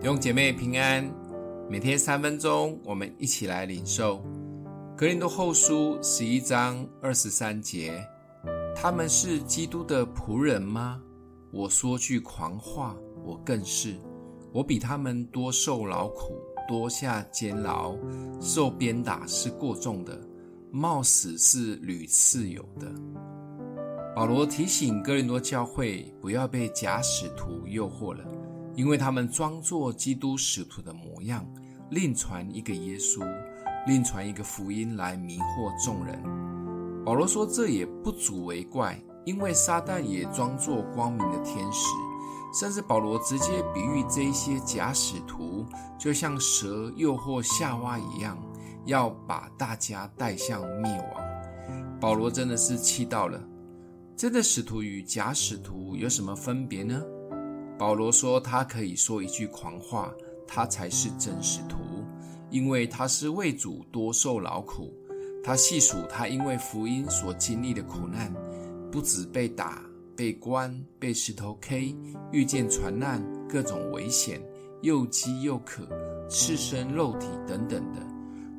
[0.00, 1.06] 弟兄姐妹平安，
[1.68, 4.16] 每天三分钟，我们一起来领受
[4.96, 8.02] 《格林多后书》十一章二十三节。
[8.74, 11.02] 他们是基督的仆人吗？
[11.52, 12.96] 我说句狂话，
[13.26, 13.94] 我更是。
[14.54, 16.32] 我比他们多受劳苦，
[16.66, 17.94] 多下监牢，
[18.40, 20.18] 受鞭打是过重的，
[20.70, 22.90] 冒死是屡次有的。
[24.16, 28.24] 保罗提醒哥林多教会不要被假使徒诱惑了。
[28.80, 31.46] 因为他们装作基督使徒的模样，
[31.90, 33.22] 另传一个耶稣，
[33.86, 36.18] 另传一个福音来迷惑众人。
[37.04, 41.88] 保罗说，这也不足为怪，因为撒旦也装作光明的天使。
[42.58, 45.66] 甚至保罗直接比喻这些假使徒，
[45.98, 48.42] 就像蛇诱惑夏娃一样，
[48.86, 52.00] 要把大家带向灭亡。
[52.00, 53.38] 保罗真的是气到了。
[54.16, 56.98] 真的使徒与假使徒有什么分别呢？
[57.80, 60.12] 保罗说：“他可以说一句狂话，
[60.46, 61.78] 他才是真使徒，
[62.50, 64.92] 因为他是为主多受劳苦。
[65.42, 68.30] 他细数他因为福音所经历的苦难，
[68.92, 69.82] 不止被打、
[70.14, 71.96] 被关、被石头 K，
[72.32, 74.42] 遇见船难、各种危险，
[74.82, 75.88] 又饥又渴、
[76.28, 78.06] 赤身肉体等等的，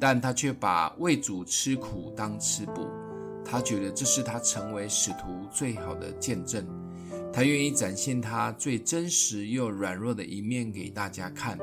[0.00, 2.88] 但他却把为主吃苦当吃补。
[3.44, 6.66] 他觉得这是他成为使徒最好的见证。”
[7.34, 11.58] 他愿意展现他最真实又软弱的一面给大家看。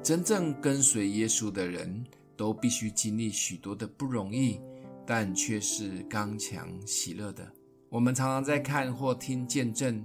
[0.00, 4.60] 真正跟随耶稣的人都必须经历许多的不容易，
[5.04, 7.44] 但却是刚强喜乐的。
[7.88, 10.00] 我们常常在看或听见证，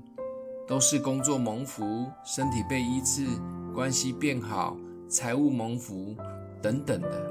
[0.68, 3.28] 都是工作蒙福、身体被医治、
[3.76, 4.76] 关系变好、
[5.08, 6.16] 财务蒙福
[6.64, 7.30] 等等的。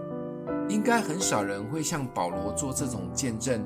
[0.68, 3.60] 应该很少人会像保罗做这种见证。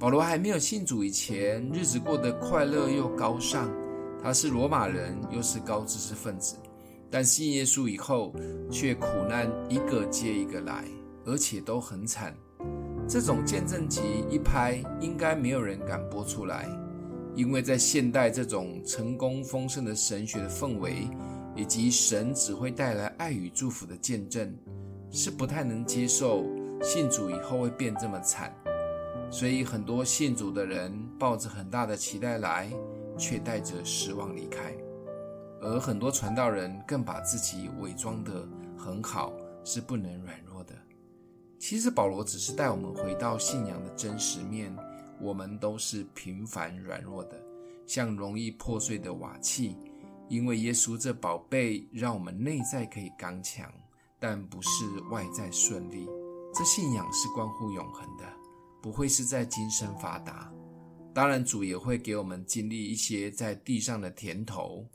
[0.00, 3.68] 保罗还没有信主以前，日子过得快乐又高尚。
[4.22, 6.56] 他是罗马人，又是高知识分子。
[7.10, 8.32] 但信耶稣以后，
[8.70, 10.84] 却苦难一个接一个来，
[11.24, 12.32] 而且都很惨。
[13.08, 14.00] 这种见证集
[14.30, 16.68] 一拍，应该没有人敢播出来，
[17.34, 21.08] 因为在现代这种成功丰盛的神学的氛围，
[21.56, 24.56] 以及神只会带来爱与祝福的见证，
[25.10, 26.44] 是不太能接受
[26.80, 28.54] 信主以后会变这么惨。
[29.30, 32.72] 所以，很多信主的人抱着很大的期待来，
[33.18, 34.72] 却带着失望离开；
[35.60, 39.32] 而很多传道人更把自己伪装得很好，
[39.64, 40.74] 是不能软弱的。
[41.58, 44.74] 其实，保罗只是带我们回到信仰的真实面。
[45.20, 47.36] 我们都是平凡软弱的，
[47.88, 49.76] 像容易破碎的瓦器。
[50.28, 53.68] 因为耶稣这宝贝，让我们内在可以刚强，
[54.20, 56.06] 但不是外在顺利。
[56.54, 58.24] 这信仰是关乎永恒的。
[58.80, 60.52] 不会是在今生发达，
[61.12, 64.86] 当然主也会给我们经历一些在地上的甜头，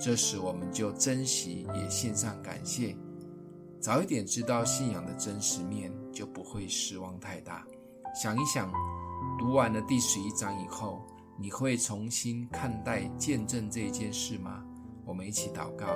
[0.00, 2.96] 这时我们就珍惜，也献上感谢。
[3.80, 7.66] 早一点知道信仰的真实面，就不会失望太大。
[8.14, 8.72] 想一想，
[9.38, 11.02] 读完了第十一章以后，
[11.36, 14.64] 你会重新看待见证这件事吗？
[15.04, 15.86] 我们一起祷告，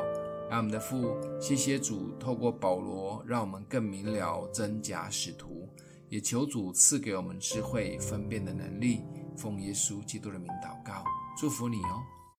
[0.51, 5.69] 让我们的父，谢谢主，透过保罗，让我们更明了真假使徒。
[6.09, 9.03] 也求主赐给我们智慧分辨的能力，
[9.37, 11.05] 奉耶稣基督的名祷告，
[11.37, 12.16] 祝福你哦。